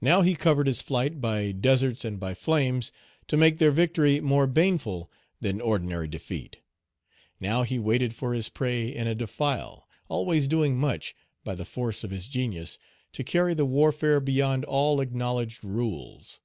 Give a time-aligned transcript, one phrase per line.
[0.00, 2.92] Now he covered his flight by deserts and by flames
[3.26, 6.58] to make their victory more baneful than ordinary defeat;
[7.40, 12.04] now he waited for his prey in a defile, always doing much, by the force
[12.04, 12.78] of his genius,
[13.12, 16.38] to carry the warfare beyond all acknowledged rules.